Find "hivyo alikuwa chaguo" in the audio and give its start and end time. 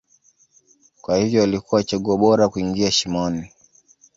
1.17-2.17